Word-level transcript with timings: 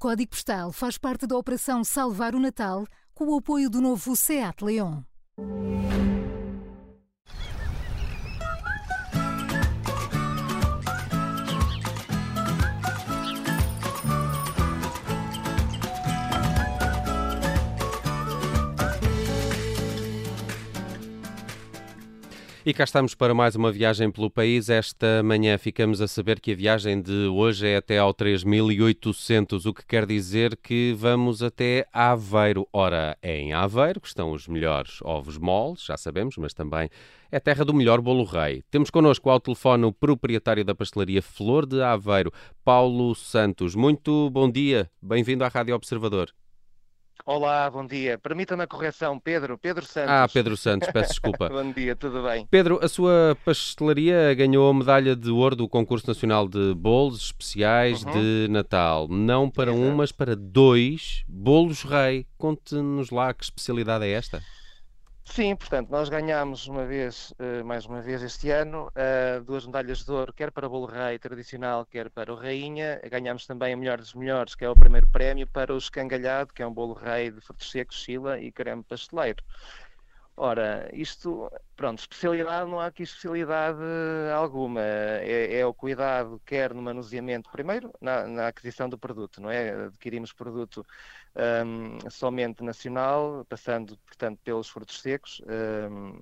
Código 0.00 0.30
Postal 0.30 0.72
faz 0.72 0.96
parte 0.96 1.26
da 1.26 1.36
Operação 1.36 1.84
Salvar 1.84 2.34
o 2.34 2.40
Natal 2.40 2.86
com 3.12 3.26
o 3.26 3.36
apoio 3.36 3.68
do 3.68 3.82
novo 3.82 4.16
SEAT 4.16 4.64
Leon. 4.64 5.02
E 22.64 22.74
cá 22.74 22.84
estamos 22.84 23.14
para 23.14 23.32
mais 23.32 23.56
uma 23.56 23.72
viagem 23.72 24.10
pelo 24.10 24.30
país. 24.30 24.68
Esta 24.68 25.22
manhã 25.22 25.56
ficamos 25.56 26.02
a 26.02 26.06
saber 26.06 26.38
que 26.38 26.52
a 26.52 26.54
viagem 26.54 27.00
de 27.00 27.26
hoje 27.26 27.66
é 27.66 27.76
até 27.78 27.96
ao 27.96 28.12
3800, 28.12 29.64
o 29.64 29.72
que 29.72 29.86
quer 29.86 30.04
dizer 30.04 30.58
que 30.58 30.92
vamos 30.94 31.42
até 31.42 31.86
Aveiro. 31.90 32.68
Ora, 32.70 33.16
é 33.22 33.38
em 33.38 33.54
Aveiro 33.54 33.98
que 33.98 34.08
estão 34.08 34.32
os 34.32 34.46
melhores 34.46 34.98
ovos 35.00 35.38
moles, 35.38 35.82
já 35.86 35.96
sabemos, 35.96 36.36
mas 36.36 36.52
também 36.52 36.90
é 37.32 37.40
terra 37.40 37.64
do 37.64 37.72
melhor 37.72 37.98
bolo 38.02 38.24
rei. 38.24 38.62
Temos 38.70 38.90
connosco 38.90 39.30
ao 39.30 39.40
telefone 39.40 39.86
o 39.86 39.92
proprietário 39.92 40.62
da 40.62 40.74
pastelaria 40.74 41.22
Flor 41.22 41.64
de 41.64 41.80
Aveiro, 41.80 42.30
Paulo 42.62 43.14
Santos. 43.14 43.74
Muito 43.74 44.28
bom 44.28 44.50
dia, 44.50 44.90
bem-vindo 45.00 45.44
à 45.44 45.48
Rádio 45.48 45.74
Observador. 45.74 46.30
Olá, 47.26 47.70
bom 47.70 47.86
dia. 47.86 48.18
Permita-me 48.18 48.62
a 48.62 48.66
correção, 48.66 49.18
Pedro, 49.18 49.58
Pedro 49.58 49.84
Santos. 49.84 50.10
Ah, 50.10 50.26
Pedro 50.32 50.56
Santos, 50.56 50.88
peço 50.90 51.10
desculpa. 51.10 51.48
bom 51.50 51.70
dia, 51.72 51.94
tudo 51.94 52.22
bem? 52.22 52.46
Pedro, 52.50 52.80
a 52.82 52.88
sua 52.88 53.36
pastelaria 53.44 54.34
ganhou 54.34 54.68
a 54.70 54.74
medalha 54.74 55.14
de 55.14 55.30
ouro 55.30 55.54
do 55.54 55.68
Concurso 55.68 56.06
Nacional 56.06 56.48
de 56.48 56.74
Bolos 56.74 57.24
Especiais 57.24 58.02
uhum. 58.04 58.12
de 58.12 58.48
Natal. 58.50 59.06
Não 59.08 59.50
para 59.50 59.70
Exato. 59.70 59.86
um, 59.86 59.94
mas 59.94 60.12
para 60.12 60.34
dois 60.34 61.22
bolos 61.28 61.82
rei. 61.82 62.26
Conte-nos 62.38 63.10
lá 63.10 63.34
que 63.34 63.44
especialidade 63.44 64.04
é 64.04 64.10
esta. 64.12 64.42
Sim, 65.32 65.54
portanto, 65.54 65.88
nós 65.90 66.08
ganhámos 66.08 66.66
uma 66.66 66.84
vez, 66.84 67.30
uh, 67.38 67.64
mais 67.64 67.86
uma 67.86 68.02
vez 68.02 68.20
este 68.20 68.50
ano, 68.50 68.88
uh, 68.88 69.42
duas 69.44 69.64
medalhas 69.64 70.04
de 70.04 70.10
ouro, 70.10 70.32
quer 70.32 70.50
para 70.50 70.66
o 70.66 70.70
bolo 70.70 70.86
rei 70.86 71.18
tradicional, 71.20 71.86
quer 71.86 72.10
para 72.10 72.32
o 72.32 72.36
rainha. 72.36 73.00
Ganhámos 73.08 73.46
também 73.46 73.72
a 73.72 73.76
melhor 73.76 73.98
dos 73.98 74.12
melhores, 74.12 74.56
que 74.56 74.64
é 74.64 74.68
o 74.68 74.74
primeiro 74.74 75.06
prémio, 75.08 75.46
para 75.46 75.72
o 75.72 75.78
escangalhado, 75.78 76.52
que 76.52 76.62
é 76.62 76.66
um 76.66 76.74
bolo 76.74 76.94
rei 76.94 77.30
de 77.30 77.40
frutos 77.40 77.70
secos, 77.70 78.02
sila 78.02 78.40
e 78.40 78.50
creme 78.50 78.82
pasteleiro. 78.82 79.42
Ora, 80.42 80.88
isto, 80.94 81.52
pronto, 81.76 81.98
especialidade, 81.98 82.70
não 82.70 82.80
há 82.80 82.86
aqui 82.86 83.02
especialidade 83.02 83.78
alguma. 84.34 84.80
É, 84.80 85.58
é 85.58 85.66
o 85.66 85.74
cuidado, 85.74 86.40
quer 86.46 86.72
no 86.72 86.80
manuseamento, 86.80 87.50
primeiro, 87.50 87.92
na, 88.00 88.26
na, 88.26 88.46
aquisição 88.48 88.88
do 88.88 88.96
produto, 88.96 89.38
não 89.38 89.50
é? 89.50 89.84
Adquirimos 89.84 90.32
produto 90.32 90.82
um, 91.66 92.10
somente 92.10 92.64
nacional, 92.64 93.44
passando, 93.50 93.98
portanto, 93.98 94.40
pelos 94.42 94.70
frutos 94.70 95.02
secos. 95.02 95.42
Um, 95.46 96.18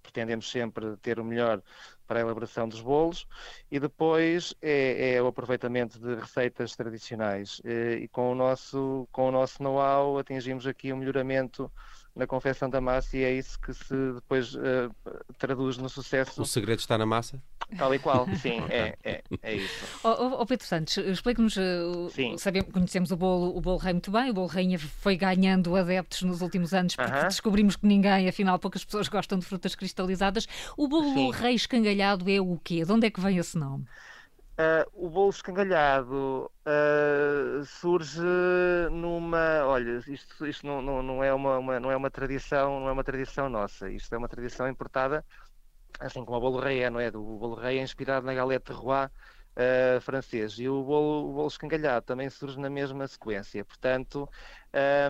pretendemos 0.00 0.48
sempre 0.48 0.96
ter 0.98 1.18
o 1.18 1.24
melhor 1.24 1.60
para 2.06 2.20
a 2.20 2.22
elaboração 2.22 2.68
dos 2.68 2.80
bolos 2.80 3.26
e 3.70 3.80
depois 3.80 4.54
é, 4.62 5.14
é 5.14 5.22
o 5.22 5.26
aproveitamento 5.26 5.98
de 5.98 6.14
receitas 6.14 6.76
tradicionais. 6.76 7.60
E, 7.64 8.04
e 8.04 8.08
com 8.08 8.30
o 8.30 8.34
nosso, 8.36 9.08
com 9.10 9.28
o 9.28 9.32
nosso 9.32 9.60
know-how 9.62 10.16
atingimos 10.18 10.64
aqui 10.64 10.92
um 10.92 10.98
melhoramento 10.98 11.72
na 12.14 12.26
confecção 12.26 12.68
da 12.68 12.80
massa 12.80 13.16
e 13.16 13.24
é 13.24 13.32
isso 13.32 13.58
que 13.58 13.72
se 13.72 13.94
depois 14.14 14.54
uh, 14.54 14.94
traduz 15.38 15.78
no 15.78 15.88
sucesso. 15.88 16.42
O 16.42 16.46
segredo 16.46 16.80
está 16.80 16.98
na 16.98 17.06
massa? 17.06 17.42
Tal 17.76 17.94
e 17.94 17.98
qual, 17.98 18.26
sim, 18.36 18.60
é, 18.68 18.96
é, 19.02 19.22
é 19.42 19.54
isso. 19.54 19.86
Oh, 20.04 20.40
oh, 20.40 20.46
Pedro 20.46 20.66
Santos, 20.66 20.96
explique-nos, 20.98 21.56
uh, 21.56 22.38
sabemos, 22.38 22.70
conhecemos 22.70 23.10
o 23.12 23.16
bolo, 23.16 23.56
o 23.56 23.60
bolo 23.60 23.78
rei 23.78 23.94
muito 23.94 24.10
bem, 24.10 24.30
o 24.30 24.34
bolo 24.34 24.46
rainha 24.46 24.78
foi 24.78 25.16
ganhando 25.16 25.74
adeptos 25.74 26.22
nos 26.22 26.42
últimos 26.42 26.74
anos 26.74 26.94
porque 26.94 27.10
uh 27.10 27.14
-huh. 27.14 27.28
descobrimos 27.28 27.76
que 27.76 27.86
ninguém, 27.86 28.28
afinal 28.28 28.58
poucas 28.58 28.84
pessoas 28.84 29.08
gostam 29.08 29.38
de 29.38 29.46
frutas 29.46 29.74
cristalizadas. 29.74 30.46
O 30.76 30.86
bolo 30.86 31.14
sim. 31.14 31.30
rei 31.30 31.54
escangalhado 31.54 32.30
é 32.30 32.40
o 32.40 32.58
quê? 32.62 32.84
De 32.84 32.92
onde 32.92 33.06
é 33.06 33.10
que 33.10 33.20
vem 33.20 33.38
esse 33.38 33.56
nome? 33.56 33.86
Uh, 34.58 34.84
o 35.06 35.08
bolo 35.08 35.30
escangalhado 35.30 36.50
uh, 36.66 37.64
surge 37.64 38.20
numa. 38.90 39.64
Olha, 39.64 39.98
isto, 40.06 40.46
isto 40.46 40.66
não, 40.66 40.82
não, 40.82 41.02
não, 41.02 41.24
é 41.24 41.32
uma, 41.32 41.58
uma, 41.58 41.80
não 41.80 41.90
é 41.90 41.96
uma 41.96 42.10
tradição, 42.10 42.80
não 42.80 42.88
é 42.88 42.92
uma 42.92 43.04
tradição 43.04 43.48
nossa. 43.48 43.90
Isto 43.90 44.14
é 44.14 44.18
uma 44.18 44.28
tradição 44.28 44.68
importada, 44.68 45.24
assim 46.00 46.24
como 46.24 46.36
o 46.36 46.40
bolo 46.40 46.60
rei 46.60 46.82
é, 46.82 46.90
não 46.90 47.00
é? 47.00 47.08
O 47.08 47.38
bolo 47.38 47.54
rei 47.54 47.78
é 47.78 47.82
inspirado 47.82 48.26
na 48.26 48.34
galette 48.34 48.72
de 48.72 48.78
Roy 48.78 49.08
uh, 49.56 50.00
francês. 50.00 50.54
E 50.58 50.68
o 50.68 50.82
bolo, 50.82 51.30
o 51.30 51.32
bolo 51.32 51.48
escangalhado 51.48 52.04
também 52.06 52.28
surge 52.30 52.58
na 52.58 52.70
mesma 52.70 53.06
sequência. 53.06 53.64
Portanto, 53.64 54.28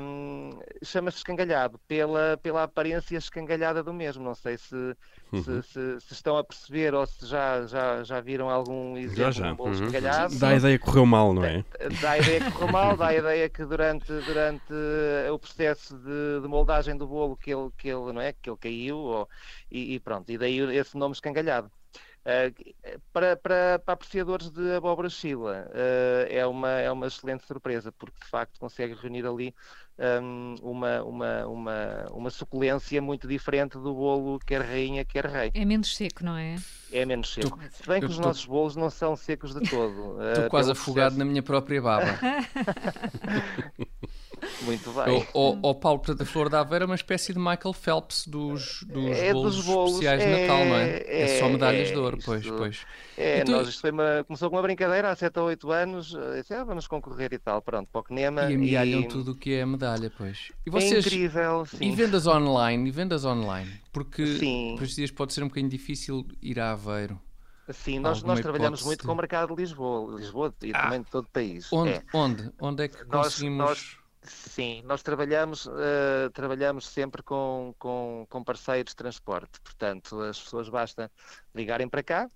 um, 0.01 0.51
chama-se 0.83 1.19
escangalhado 1.19 1.79
pela, 1.87 2.37
pela 2.43 2.65
aparência 2.65 3.17
escangalhada 3.17 3.83
do 3.83 3.93
mesmo. 3.93 4.23
Não 4.25 4.35
sei 4.35 4.59
se, 4.59 4.75
uhum. 5.33 5.43
se, 5.43 5.63
se, 5.63 6.01
se, 6.01 6.13
estão 6.13 6.37
a 6.37 6.45
perceber 6.45 6.95
ou 6.95 7.07
se 7.07 7.27
já, 7.27 7.67
já, 7.67 8.03
já 8.03 8.21
viram 8.21 8.51
algum 8.51 8.97
exemplo 8.97 9.17
já, 9.17 9.31
já. 9.31 9.47
de 9.47 9.53
um 9.53 9.57
bolo 9.57 9.69
uhum. 9.69 9.75
escangalhado. 9.75 10.39
Dá 10.39 10.49
a 10.49 10.55
ideia 10.57 10.79
que 10.79 10.85
correu 10.85 11.07
mal, 11.07 11.33
não 11.33 11.45
é? 11.45 11.65
Dá 12.01 12.11
a 12.13 12.19
ideia 12.19 12.41
que 12.41 12.51
correu 12.53 12.73
mal, 12.73 12.97
dá 12.97 13.07
a 13.09 13.15
ideia 13.15 13.49
que 13.49 13.65
durante, 13.65 14.13
durante 14.13 14.73
o 15.33 15.39
processo 15.39 15.97
de, 15.97 16.41
de 16.43 16.49
moldagem 16.49 16.97
do 16.97 17.07
bolo 17.07 17.37
que 17.37 17.53
ele, 17.53 17.71
que 17.77 17.89
ele, 17.89 18.13
não 18.13 18.21
é? 18.21 18.33
que 18.33 18.51
ele 18.51 18.59
caiu 18.59 18.97
ou, 18.97 19.29
e, 19.71 19.95
e 19.95 20.01
pronto, 20.01 20.31
e 20.31 20.39
daí 20.39 20.59
esse 20.77 20.97
nome 20.97 21.13
escangalhado. 21.13 21.71
Uh, 22.23 23.03
para, 23.13 23.37
para, 23.37 23.79
para, 23.81 23.95
apreciadores 23.95 24.49
de 24.49 24.77
abóbora 24.77 25.09
chila, 25.09 25.67
uh, 25.71 26.27
é, 26.29 26.47
uma, 26.47 26.71
é 26.71 26.91
uma 26.91 27.09
excelente 27.09 27.45
surpresa, 27.45 27.91
porque 27.91 28.17
de 28.23 28.31
facto 28.31 28.61
consegue 28.61 28.95
reunir 28.95 29.27
ali 29.27 29.53
um, 29.99 30.55
uma, 30.63 31.03
uma, 31.03 31.47
uma, 31.47 32.07
uma 32.13 32.31
suculência 32.31 33.01
muito 33.03 33.29
diferente 33.29 33.75
do 33.75 33.95
bolo 33.95 34.39
quer 34.39 34.63
rainha, 34.63 35.05
quer 35.05 35.27
rei. 35.27 35.51
É 35.55 35.65
menos 35.65 35.97
seco, 35.97 36.25
não 36.25 36.37
é? 36.37 36.57
É 36.91 37.05
menos 37.05 37.33
seco. 37.33 37.59
Tu, 37.59 37.77
Se 37.77 37.87
bem 37.87 38.01
que 38.01 38.07
os 38.07 38.17
tô... 38.17 38.23
nossos 38.23 38.45
bolos 38.47 38.77
não 38.77 38.91
são 38.91 39.15
secos 39.15 39.55
de 39.55 39.69
todo. 39.69 40.23
Estou 40.23 40.47
uh, 40.47 40.51
quase 40.51 40.71
afogado 40.73 41.15
processo... 41.15 41.19
na 41.19 41.25
minha 41.25 41.43
própria 41.43 41.81
baba. 41.81 42.07
Muito 44.73 44.93
bem. 44.93 45.27
O, 45.35 45.41
o, 45.41 45.71
o 45.71 45.75
Paulo, 45.75 45.99
portanto, 45.99 46.23
a 46.23 46.25
Flor 46.25 46.49
da 46.49 46.61
Aveira 46.61 46.85
é 46.85 46.87
uma 46.87 46.95
espécie 46.95 47.33
de 47.33 47.39
Michael 47.39 47.73
Phelps 47.75 48.27
dos, 48.27 48.83
dos, 48.85 49.17
é 49.17 49.33
bolos, 49.33 49.57
dos 49.57 49.67
bolos, 49.67 49.91
especiais 49.93 50.21
de 50.23 50.27
Natal, 50.27 50.65
não 50.65 50.77
é? 50.77 50.89
É, 50.99 51.23
é 51.23 51.39
só 51.39 51.49
medalhas 51.49 51.89
é, 51.89 51.93
de 51.93 51.99
ouro, 51.99 52.19
pois, 52.25 52.47
pois. 52.47 52.87
É, 53.17 53.45
nós, 53.45 53.69
isto 53.69 53.81
foi 53.81 53.91
uma, 53.91 54.25
começou 54.25 54.49
com 54.49 54.57
uma 54.57 54.63
brincadeira 54.63 55.11
há 55.11 55.17
7 55.17 55.39
ou 55.39 55.47
8 55.47 55.71
anos, 55.71 56.15
eh, 56.15 56.41
disse, 56.41 56.55
ah, 56.55 56.65
vamos 56.65 56.87
concorrer 56.87 57.33
e 57.33 57.39
tal, 57.39 57.61
pronto, 57.61 57.89
para 57.93 58.01
o. 58.01 58.05
E 58.15 58.25
amealham 58.25 59.01
e... 59.01 59.09
tudo 59.09 59.33
o 59.33 59.35
que 59.35 59.53
é 59.55 59.63
a 59.63 59.67
medalha, 59.67 60.11
pois. 60.17 60.51
E 60.67 60.69
é 60.69 60.73
vocês, 60.73 61.05
é 61.05 61.09
incrível, 61.09 61.67
sim. 61.67 61.85
E 61.85 61.95
vendas 61.95 62.27
online, 62.27 62.89
e 62.89 62.91
vendas 62.91 63.25
online, 63.25 63.71
porque 63.93 64.27
sim. 64.39 64.75
por 64.77 64.85
estes 64.85 64.97
dias 64.97 65.11
pode 65.11 65.33
ser 65.33 65.43
um 65.43 65.49
bocadinho 65.49 65.71
difícil 65.71 66.27
ir 66.41 66.59
a 66.59 66.73
Aveiro. 66.73 67.21
Sim, 67.71 68.01
nós, 68.01 68.23
nós 68.23 68.41
trabalhamos 68.41 68.83
muito 68.83 69.07
com 69.07 69.13
o 69.13 69.17
mercado 69.17 69.55
de 69.55 69.63
Lisboa, 69.63 70.19
Lisboa 70.19 70.53
e 70.63 70.73
ah, 70.75 70.83
também 70.83 71.01
de 71.01 71.11
todo 71.11 71.25
o 71.25 71.29
país. 71.29 71.73
Onde, 71.73 71.91
é. 71.91 72.03
onde, 72.13 72.51
onde 72.61 72.85
é 72.85 72.89
que 72.89 73.05
nós, 73.05 73.27
conseguimos... 73.27 73.59
Nós 73.59 74.02
Sim, 74.25 74.83
nós 74.85 75.03
trabalhamos, 75.03 75.67
uh, 75.67 76.31
trabalhamos 76.33 76.87
sempre 76.87 77.23
com, 77.23 77.75
com, 77.79 78.25
com, 78.29 78.45
parceiros 78.45 78.93
de 78.93 78.97
transporte. 78.97 79.61
Portanto, 79.61 80.21
as 80.21 80.41
pessoas 80.41 80.69
basta 80.69 81.11
ligarem 81.55 81.89
para 81.89 82.03
cá, 82.05 82.31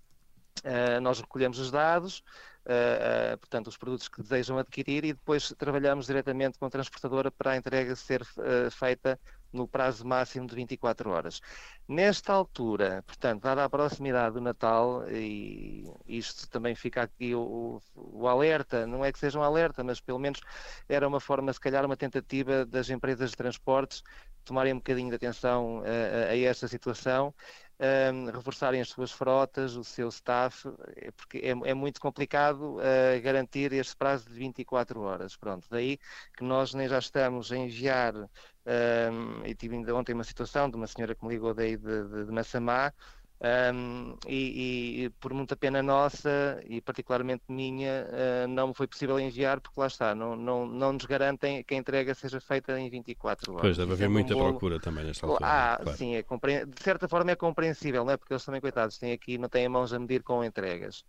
uh, 0.64 1.00
nós 1.00 1.20
recolhemos 1.20 1.58
os 1.60 1.70
dados, 1.70 2.24
uh, 2.66 3.38
portanto, 3.38 3.68
os 3.68 3.76
produtos 3.76 4.08
que 4.08 4.22
desejam 4.22 4.58
adquirir 4.58 5.04
e 5.04 5.12
depois 5.12 5.54
trabalhamos 5.56 6.06
diretamente 6.06 6.58
com 6.58 6.66
a 6.66 6.70
transportadora 6.70 7.30
para 7.30 7.52
a 7.52 7.56
entrega 7.56 7.94
ser 7.96 8.22
feita 8.70 9.18
no 9.52 9.66
prazo 9.66 10.06
máximo 10.06 10.46
de 10.46 10.54
24 10.54 11.10
horas. 11.10 11.40
Nesta 11.88 12.32
altura, 12.32 13.02
portanto, 13.06 13.42
dada 13.42 13.64
a 13.64 13.70
proximidade 13.70 14.34
do 14.34 14.40
Natal, 14.40 15.08
e 15.10 15.84
isto 16.06 16.48
também 16.50 16.74
fica 16.74 17.02
aqui 17.02 17.34
o, 17.34 17.80
o, 17.94 18.28
alerta, 18.28 18.86
não 18.86 19.04
é 19.04 19.12
que 19.12 19.18
seja 19.18 19.38
um 19.38 19.42
alerta, 19.42 19.82
mas 19.82 20.00
pelo 20.00 20.18
menos 20.18 20.40
era 20.88 21.06
uma 21.06 21.20
forma, 21.20 21.52
se 21.52 21.60
calhar, 21.60 21.84
uma 21.84 21.96
tentativa 21.96 22.66
das 22.66 22.90
empresas 22.90 23.30
de 23.30 23.36
transportes 23.36 24.02
tomarem 24.44 24.72
um 24.72 24.76
bocadinho 24.76 25.10
de 25.10 25.16
atenção 25.16 25.82
a, 25.84 26.30
a 26.30 26.38
esta 26.38 26.68
situação 26.68 27.34
um, 27.78 28.26
reforçarem 28.30 28.80
as 28.80 28.88
suas 28.88 29.12
frotas, 29.12 29.76
o 29.76 29.84
seu 29.84 30.08
staff, 30.08 30.68
é 30.96 31.10
porque 31.10 31.38
é, 31.38 31.50
é 31.70 31.74
muito 31.74 32.00
complicado 32.00 32.76
uh, 32.78 33.20
garantir 33.22 33.72
este 33.72 33.96
prazo 33.96 34.28
de 34.28 34.34
24 34.34 35.00
horas. 35.00 35.36
Pronto, 35.36 35.66
daí 35.70 35.98
que 36.36 36.42
nós 36.44 36.72
nem 36.74 36.88
já 36.88 36.98
estamos 36.98 37.52
a 37.52 37.56
enviar, 37.56 38.14
um, 38.14 39.44
e 39.44 39.54
tive 39.54 39.76
ainda 39.76 39.94
ontem 39.94 40.12
uma 40.14 40.24
situação 40.24 40.68
de 40.70 40.76
uma 40.76 40.86
senhora 40.86 41.14
que 41.14 41.24
me 41.24 41.32
ligou 41.32 41.54
daí 41.54 41.76
de, 41.76 42.08
de, 42.08 42.24
de 42.26 42.32
Massamá, 42.32 42.92
Um, 43.38 44.16
e, 44.26 45.04
e, 45.04 45.10
por 45.20 45.34
muita 45.34 45.54
pena 45.54 45.82
nossa 45.82 46.58
e 46.66 46.80
particularmente 46.80 47.42
minha, 47.50 48.06
uh, 48.08 48.48
não 48.48 48.68
me 48.68 48.74
foi 48.74 48.86
possível 48.86 49.20
enviar 49.20 49.60
porque 49.60 49.78
lá 49.78 49.86
está, 49.86 50.14
não, 50.14 50.34
não, 50.34 50.66
não 50.66 50.94
nos 50.94 51.04
garantem 51.04 51.62
que 51.62 51.74
a 51.74 51.76
entrega 51.76 52.14
seja 52.14 52.40
feita 52.40 52.80
em 52.80 52.88
24 52.88 53.52
horas. 53.52 53.60
Pois, 53.60 53.76
deve 53.76 53.92
haver 53.92 54.08
muita 54.08 54.34
um 54.34 54.38
bolo... 54.38 54.50
procura 54.52 54.80
também 54.80 55.04
nesta 55.04 55.26
altura. 55.26 55.46
Ah, 55.46 55.78
claro. 55.82 55.98
sim, 55.98 56.14
é 56.14 56.22
compre... 56.22 56.64
de 56.64 56.82
certa 56.82 57.06
forma 57.08 57.30
é 57.30 57.36
compreensível, 57.36 58.06
não 58.06 58.12
é? 58.12 58.16
porque 58.16 58.32
eles 58.32 58.44
também, 58.44 58.60
coitados, 58.60 58.96
têm 58.96 59.12
aqui, 59.12 59.36
não 59.36 59.50
têm 59.50 59.68
mãos 59.68 59.92
a 59.92 59.98
medir 59.98 60.22
com 60.22 60.42
entregas. 60.42 61.04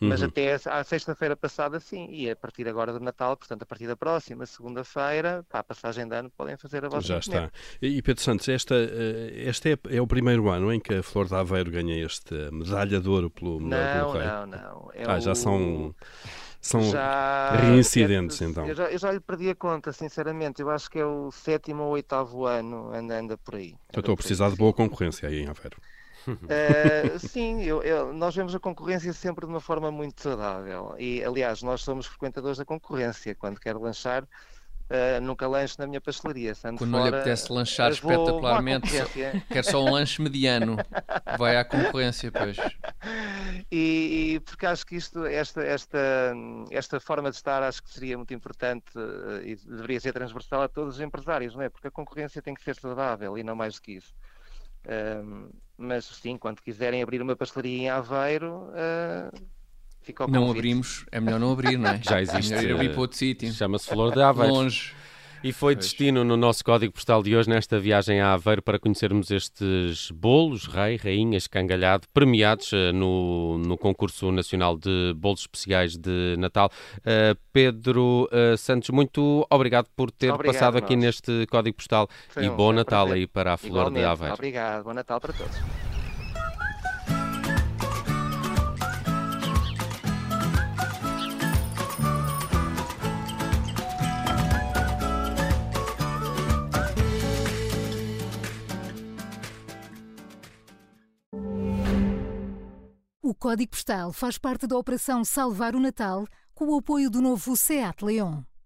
Uhum. 0.00 0.08
Mas 0.10 0.22
até 0.22 0.54
à 0.54 0.84
sexta-feira 0.84 1.34
passada, 1.34 1.80
sim, 1.80 2.06
e 2.08 2.30
a 2.30 2.36
partir 2.36 2.68
agora 2.68 2.92
do 2.92 3.00
Natal, 3.00 3.36
portanto, 3.36 3.62
a 3.62 3.66
partir 3.66 3.88
da 3.88 3.96
próxima 3.96 4.46
segunda-feira, 4.46 5.44
para 5.48 5.58
a 5.58 5.64
passagem 5.64 6.06
de 6.06 6.14
ano, 6.14 6.30
podem 6.36 6.56
fazer 6.56 6.84
a 6.84 6.88
vossa 6.88 7.08
Já 7.08 7.18
está. 7.18 7.50
E 7.82 8.00
Pedro 8.00 8.22
Santos, 8.22 8.48
esta, 8.48 8.76
eh, 8.76 9.48
este 9.48 9.72
é, 9.72 9.96
é 9.96 10.00
o 10.00 10.06
primeiro 10.06 10.48
ano 10.48 10.72
em 10.72 10.78
que 10.78 10.94
a 10.94 11.02
Flor 11.02 11.28
da 11.28 11.40
Aveiro 11.40 11.63
ganha 11.70 12.04
esta 12.04 12.50
medalha 12.50 13.00
de 13.00 13.08
ouro 13.08 13.30
pelo 13.30 13.60
melhor 13.60 14.14
Não, 14.14 14.46
não, 14.46 14.46
não. 14.46 14.90
É 14.94 15.04
ah, 15.06 15.16
o... 15.16 15.20
já 15.20 15.34
são 15.34 15.94
são 16.64 16.82
já... 16.82 17.56
reincidentes, 17.56 18.40
é, 18.40 18.46
então. 18.46 18.66
Eu 18.66 18.74
já, 18.74 18.84
eu 18.90 18.98
já, 18.98 19.12
lhe 19.12 19.20
perdi 19.20 19.50
a 19.50 19.54
conta, 19.54 19.92
sinceramente. 19.92 20.62
Eu 20.62 20.70
acho 20.70 20.90
que 20.90 20.98
é 20.98 21.04
o 21.04 21.30
sétimo 21.30 21.82
ou 21.82 21.90
oitavo 21.90 22.46
ano, 22.46 22.90
anda, 22.90 23.20
anda 23.20 23.36
por 23.36 23.56
aí. 23.56 23.74
Então 23.90 24.00
estou 24.00 24.14
a 24.14 24.16
precisar 24.16 24.48
de 24.48 24.56
boa 24.56 24.72
concorrência 24.72 25.28
aí 25.28 25.40
em 25.40 25.46
Aveiro. 25.46 25.76
Uh, 26.26 27.18
sim, 27.28 27.62
eu, 27.62 27.82
eu, 27.82 28.14
nós 28.14 28.34
vemos 28.34 28.54
a 28.54 28.58
concorrência 28.58 29.12
sempre 29.12 29.44
de 29.44 29.52
uma 29.52 29.60
forma 29.60 29.90
muito 29.90 30.22
saudável. 30.22 30.94
E, 30.98 31.22
aliás, 31.22 31.62
nós 31.62 31.82
somos 31.82 32.06
frequentadores 32.06 32.56
da 32.56 32.64
concorrência. 32.64 33.34
Quando 33.34 33.60
quero 33.60 33.82
lanchar, 33.82 34.26
Uh, 34.84 35.18
nunca 35.22 35.48
lanche 35.48 35.76
na 35.78 35.86
minha 35.86 36.00
pastelaria. 36.00 36.52
Quando 36.60 36.78
fora, 36.78 36.90
não 36.90 37.02
lhe 37.04 37.08
apetece 37.08 37.50
lanchar 37.50 37.90
espetacularmente, 37.90 38.90
quer 39.48 39.64
só 39.64 39.82
um 39.82 39.90
lanche 39.90 40.20
mediano, 40.20 40.76
vai 41.38 41.56
à 41.56 41.64
concorrência, 41.64 42.30
pois. 42.30 42.56
E, 43.70 44.34
e, 44.34 44.40
porque 44.40 44.66
acho 44.66 44.84
que 44.84 44.96
isto, 44.96 45.24
esta, 45.26 45.62
esta, 45.62 45.98
esta 46.70 47.00
forma 47.00 47.30
de 47.30 47.36
estar, 47.36 47.62
acho 47.62 47.82
que 47.82 47.90
seria 47.90 48.16
muito 48.16 48.34
importante 48.34 48.86
uh, 48.96 49.42
e 49.44 49.56
deveria 49.56 50.00
ser 50.00 50.12
transversal 50.12 50.62
a 50.62 50.68
todos 50.68 50.96
os 50.96 51.00
empresários, 51.00 51.54
não 51.54 51.62
é? 51.62 51.68
Porque 51.68 51.88
a 51.88 51.90
concorrência 51.90 52.42
tem 52.42 52.54
que 52.54 52.62
ser 52.62 52.76
saudável 52.76 53.38
e 53.38 53.42
não 53.42 53.54
mais 53.54 53.74
do 53.74 53.82
que 53.82 53.92
isso. 53.92 54.14
Uh, 54.84 55.52
mas 55.76 56.04
sim, 56.04 56.36
quando 56.36 56.60
quiserem 56.60 57.02
abrir 57.02 57.22
uma 57.22 57.36
pastelaria 57.36 57.78
em 57.78 57.88
Aveiro, 57.88 58.68
uh, 58.70 59.46
não 60.28 60.50
abrimos, 60.50 61.06
é 61.10 61.20
melhor 61.20 61.40
não 61.40 61.52
abrir, 61.52 61.76
não 61.78 61.90
é? 61.90 62.00
Já 62.02 62.20
existe. 62.20 62.52
É 62.52 62.56
melhor 62.56 62.70
ir 62.70 62.74
abrir 62.74 62.88
para 62.90 63.00
outro 63.00 63.16
sítio. 63.16 63.52
Chama-se 63.52 63.88
Flor 63.88 64.12
de 64.12 64.22
Aveiro. 64.22 64.52
Longe. 64.52 64.92
E 65.44 65.52
foi 65.52 65.74
destino 65.74 66.24
no 66.24 66.38
nosso 66.38 66.64
código 66.64 66.90
postal 66.94 67.22
de 67.22 67.36
hoje, 67.36 67.50
nesta 67.50 67.78
viagem 67.78 68.18
a 68.18 68.32
Aveiro, 68.32 68.62
para 68.62 68.78
conhecermos 68.78 69.30
estes 69.30 70.10
bolos, 70.10 70.66
rei, 70.66 70.96
rainha, 70.96 71.36
escangalhado, 71.36 72.08
premiados 72.14 72.72
uh, 72.72 72.94
no, 72.94 73.58
no 73.58 73.76
concurso 73.76 74.32
nacional 74.32 74.74
de 74.74 75.12
bolos 75.14 75.40
especiais 75.40 75.98
de 75.98 76.34
Natal. 76.38 76.70
Uh, 77.00 77.38
Pedro 77.52 78.26
uh, 78.32 78.56
Santos, 78.56 78.88
muito 78.88 79.46
obrigado 79.50 79.86
por 79.94 80.10
ter 80.10 80.32
obrigado, 80.32 80.54
passado 80.54 80.78
aqui 80.78 80.96
nós. 80.96 81.04
neste 81.04 81.46
código 81.50 81.76
postal 81.76 82.08
foi 82.30 82.46
e 82.46 82.48
um, 82.48 82.56
bom 82.56 82.72
Natal 82.72 83.04
prazer. 83.04 83.20
aí 83.20 83.26
para 83.26 83.52
a 83.52 83.56
Flor 83.58 83.70
Igualmente. 83.72 84.00
de 84.00 84.06
Aveiro. 84.06 84.34
Obrigado, 84.34 84.84
bom 84.84 84.94
Natal 84.94 85.20
para 85.20 85.34
todos. 85.34 85.54
O 103.26 103.34
Código 103.34 103.70
Postal 103.70 104.12
faz 104.12 104.36
parte 104.36 104.66
da 104.66 104.76
Operação 104.76 105.24
Salvar 105.24 105.74
o 105.74 105.80
Natal 105.80 106.26
com 106.54 106.66
o 106.66 106.76
apoio 106.76 107.08
do 107.08 107.22
novo 107.22 107.56
SEAT 107.56 108.04
Leon. 108.04 108.42